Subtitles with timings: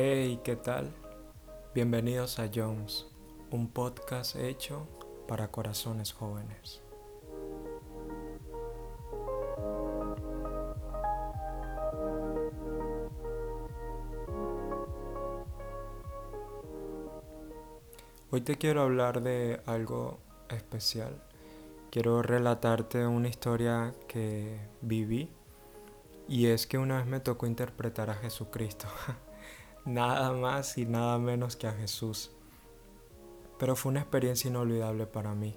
[0.00, 0.94] Hey, ¿qué tal?
[1.74, 3.08] Bienvenidos a Jones,
[3.50, 4.86] un podcast hecho
[5.26, 6.82] para corazones jóvenes.
[18.30, 21.20] Hoy te quiero hablar de algo especial.
[21.90, 25.28] Quiero relatarte una historia que viví
[26.28, 28.86] y es que una vez me tocó interpretar a Jesucristo.
[29.88, 32.30] nada más y nada menos que a Jesús.
[33.58, 35.56] Pero fue una experiencia inolvidable para mí.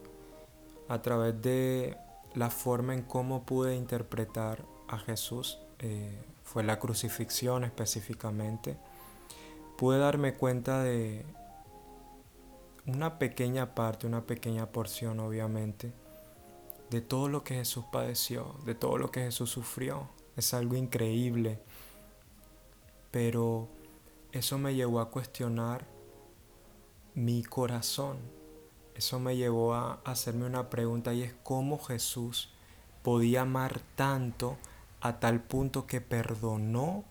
[0.88, 1.98] A través de
[2.34, 8.78] la forma en cómo pude interpretar a Jesús, eh, fue la crucifixión específicamente,
[9.78, 11.26] pude darme cuenta de
[12.86, 15.92] una pequeña parte, una pequeña porción obviamente,
[16.90, 20.10] de todo lo que Jesús padeció, de todo lo que Jesús sufrió.
[20.36, 21.60] Es algo increíble.
[23.12, 23.70] Pero
[24.32, 25.86] eso me llevó a cuestionar
[27.14, 28.18] mi corazón.
[28.96, 32.50] Eso me llevó a hacerme una pregunta y es cómo Jesús
[33.04, 34.58] podía amar tanto
[35.02, 37.04] a tal punto que perdonó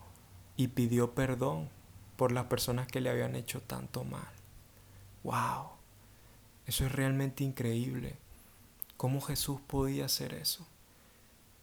[0.56, 1.68] y pidió perdón
[2.16, 4.28] por las personas que le habían hecho tanto mal.
[5.24, 5.70] ¡Wow!
[6.66, 8.16] Eso es realmente increíble.
[8.96, 10.66] ¿Cómo Jesús podía hacer eso?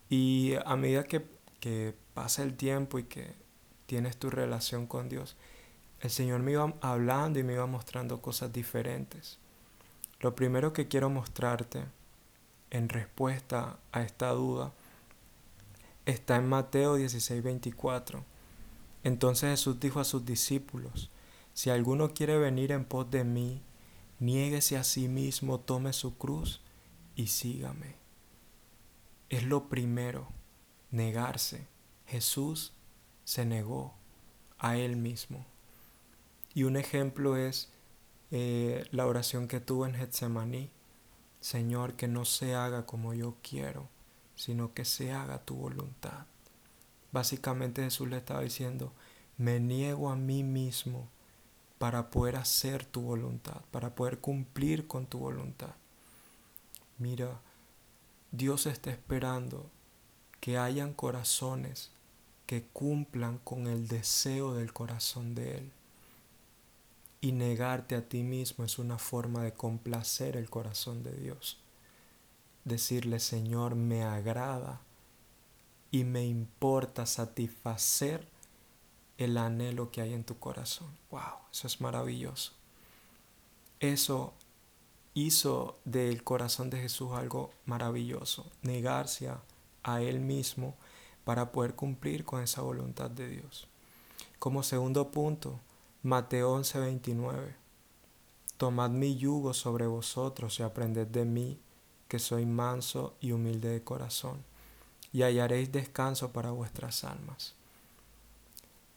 [0.10, 1.26] Y a medida que,
[1.60, 3.34] que pasa el tiempo y que
[3.86, 5.36] tienes tu relación con Dios,
[6.02, 9.40] el Señor me iba hablando y me iba mostrando cosas diferentes.
[10.20, 11.86] Lo primero que quiero mostrarte
[12.70, 14.74] en respuesta a esta duda
[16.06, 18.24] está en Mateo 16, 24.
[19.04, 21.10] Entonces Jesús dijo a sus discípulos,
[21.54, 23.62] si alguno quiere venir en pos de mí,
[24.20, 26.62] niéguese a sí mismo, tome su cruz
[27.16, 27.96] y sígame.
[29.30, 30.28] Es lo primero,
[30.92, 31.68] negarse.
[32.06, 32.74] Jesús
[33.24, 33.94] se negó
[34.58, 35.46] a él mismo.
[36.58, 37.70] Y un ejemplo es
[38.32, 40.72] eh, la oración que tuvo en Getsemaní.
[41.40, 43.88] Señor, que no se haga como yo quiero,
[44.36, 46.26] sino que se haga tu voluntad.
[47.12, 48.92] Básicamente Jesús le estaba diciendo,
[49.38, 51.08] me niego a mí mismo
[51.78, 55.76] para poder hacer tu voluntad, para poder cumplir con tu voluntad.
[56.98, 57.40] Mira,
[58.32, 59.70] Dios está esperando
[60.40, 61.92] que hayan corazones
[62.48, 65.72] que cumplan con el deseo del corazón de Él.
[67.20, 71.58] Y negarte a ti mismo es una forma de complacer el corazón de Dios.
[72.64, 74.82] Decirle, Señor, me agrada
[75.90, 78.28] y me importa satisfacer
[79.18, 80.88] el anhelo que hay en tu corazón.
[81.10, 81.22] ¡Wow!
[81.52, 82.54] Eso es maravilloso.
[83.80, 84.34] Eso
[85.14, 88.46] hizo del corazón de Jesús algo maravilloso.
[88.62, 89.42] Negarse a,
[89.84, 90.76] a Él mismo
[91.24, 93.68] para poder cumplir con esa voluntad de Dios.
[94.40, 95.60] Como segundo punto,
[96.08, 97.54] Mateo 11:29.
[98.56, 101.60] Tomad mi yugo sobre vosotros y aprended de mí,
[102.08, 104.46] que soy manso y humilde de corazón,
[105.12, 107.56] y hallaréis descanso para vuestras almas.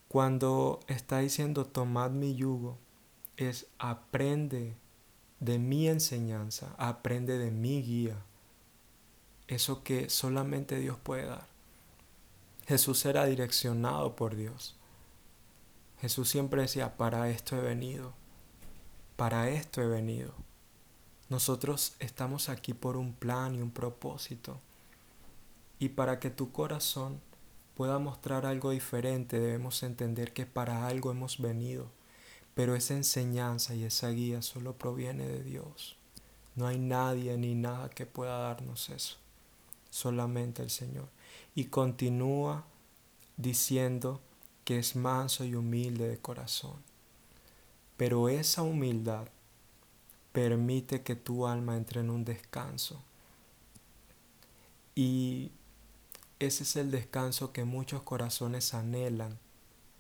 [0.07, 2.79] Cuando está diciendo tomad mi yugo,
[3.37, 4.77] es aprende
[5.41, 8.23] de mi enseñanza, aprende de mi guía,
[9.49, 11.49] eso que solamente Dios puede dar.
[12.69, 14.77] Jesús era direccionado por Dios.
[16.01, 18.13] Jesús siempre decía, para esto he venido,
[19.17, 20.33] para esto he venido.
[21.29, 24.59] Nosotros estamos aquí por un plan y un propósito.
[25.79, 27.21] Y para que tu corazón
[27.77, 31.87] pueda mostrar algo diferente, debemos entender que para algo hemos venido.
[32.55, 35.97] Pero esa enseñanza y esa guía solo proviene de Dios.
[36.57, 39.17] No hay nadie ni nada que pueda darnos eso.
[39.91, 41.09] Solamente el Señor
[41.55, 42.65] y continúa
[43.37, 44.21] diciendo
[44.71, 46.77] que es manso y humilde de corazón.
[47.97, 49.27] Pero esa humildad
[50.31, 53.03] permite que tu alma entre en un descanso.
[54.95, 55.51] Y
[56.39, 59.41] ese es el descanso que muchos corazones anhelan,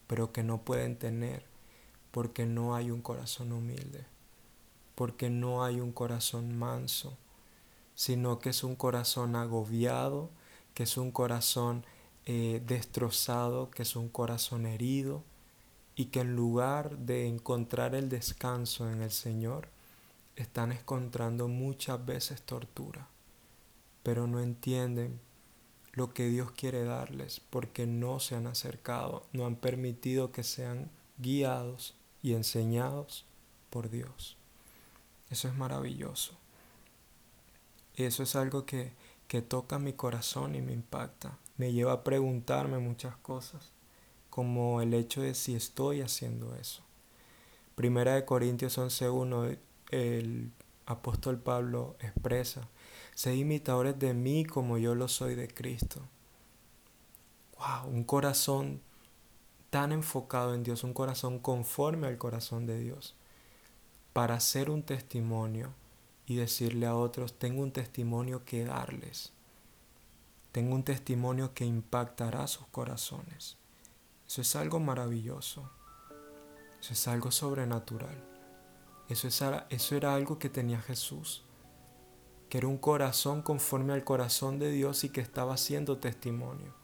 [0.06, 1.44] pero que no pueden tener
[2.12, 4.04] porque no hay un corazón humilde,
[4.94, 7.18] porque no hay un corazón manso,
[7.96, 10.30] sino que es un corazón agobiado
[10.74, 11.84] que es un corazón
[12.26, 15.22] eh, destrozado, que es un corazón herido
[15.96, 19.68] y que en lugar de encontrar el descanso en el Señor,
[20.36, 23.08] están encontrando muchas veces tortura,
[24.02, 25.20] pero no entienden
[25.92, 30.90] lo que Dios quiere darles porque no se han acercado, no han permitido que sean
[31.18, 33.26] guiados y enseñados
[33.68, 34.36] por Dios.
[35.28, 36.32] Eso es maravilloso.
[37.96, 38.92] Eso es algo que
[39.30, 41.38] que toca mi corazón y me impacta.
[41.60, 43.74] Me lleva a preguntarme muchas cosas.
[44.30, 46.82] como el hecho de si estoy haciendo eso.
[47.74, 49.58] Primera de Corintios 11.1,
[49.90, 50.52] el
[50.86, 52.66] apóstol Pablo expresa,
[53.14, 56.00] sed imitadores de mí como yo lo soy de Cristo.
[57.58, 58.80] Wow, un corazón
[59.68, 63.16] tan enfocado en Dios, un corazón conforme al corazón de Dios,
[64.14, 65.74] para hacer un testimonio
[66.24, 69.34] y decirle a otros, tengo un testimonio que darles.
[70.52, 73.56] Tengo un testimonio que impactará sus corazones.
[74.26, 75.70] Eso es algo maravilloso.
[76.80, 78.24] Eso es algo sobrenatural.
[79.08, 81.44] Eso, eso era algo que tenía Jesús.
[82.48, 86.74] Que era un corazón conforme al corazón de Dios y que estaba haciendo testimonio.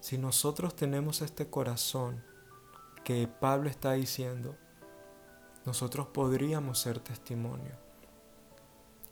[0.00, 2.22] Si nosotros tenemos este corazón
[3.04, 4.56] que Pablo está diciendo,
[5.64, 7.90] nosotros podríamos ser testimonio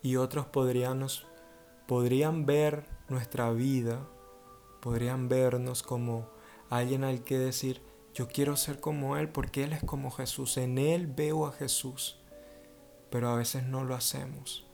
[0.02, 1.06] y otros podrían
[2.46, 4.06] ver nuestra vida,
[4.80, 6.28] podrían vernos como
[6.70, 7.82] alguien al que decir,
[8.14, 12.18] yo quiero ser como Él porque Él es como Jesús, en Él veo a Jesús,
[13.10, 14.66] pero a veces no lo hacemos.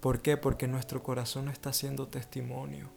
[0.00, 0.36] ¿Por qué?
[0.36, 2.90] Porque nuestro corazón no está haciendo testimonio.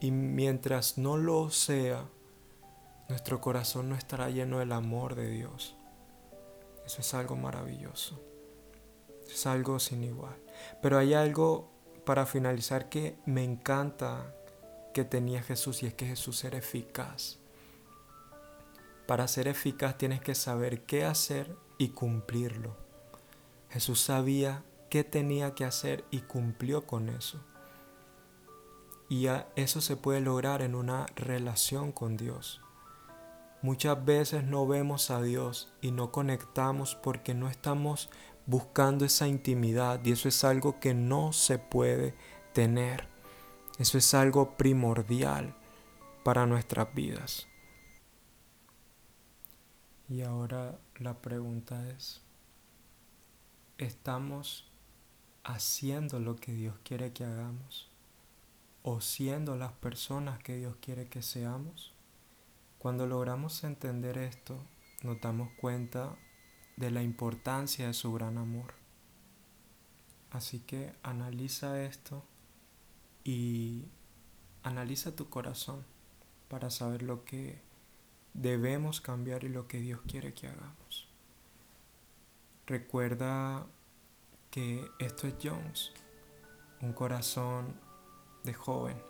[0.00, 2.08] Y mientras no lo sea,
[3.08, 5.76] nuestro corazón no estará lleno del amor de Dios.
[6.86, 8.20] Eso es algo maravilloso
[9.30, 10.36] es algo sin igual.
[10.82, 11.70] Pero hay algo
[12.04, 14.34] para finalizar que me encanta
[14.92, 17.38] que tenía Jesús y es que Jesús era eficaz.
[19.06, 22.76] Para ser eficaz tienes que saber qué hacer y cumplirlo.
[23.70, 27.40] Jesús sabía qué tenía que hacer y cumplió con eso.
[29.08, 32.60] Y eso se puede lograr en una relación con Dios.
[33.60, 38.10] Muchas veces no vemos a Dios y no conectamos porque no estamos
[38.46, 42.14] buscando esa intimidad y eso es algo que no se puede
[42.52, 43.08] tener.
[43.78, 45.54] Eso es algo primordial
[46.22, 47.46] para nuestras vidas.
[50.08, 52.22] Y ahora la pregunta es,
[53.78, 54.70] ¿estamos
[55.42, 57.90] haciendo lo que Dios quiere que hagamos?
[58.82, 61.94] ¿O siendo las personas que Dios quiere que seamos?
[62.78, 64.58] Cuando logramos entender esto,
[65.02, 66.16] nos damos cuenta
[66.76, 68.74] de la importancia de su gran amor.
[70.30, 72.24] Así que analiza esto
[73.22, 73.84] y
[74.62, 75.84] analiza tu corazón
[76.48, 77.60] para saber lo que
[78.32, 81.08] debemos cambiar y lo que Dios quiere que hagamos.
[82.66, 83.66] Recuerda
[84.50, 85.92] que esto es Jones,
[86.80, 87.78] un corazón
[88.42, 89.00] de joven.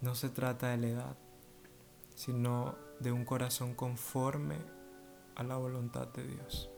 [0.00, 1.16] No se trata de la edad,
[2.14, 4.56] sino de un corazón conforme
[5.36, 6.70] a la voluntad de Dios.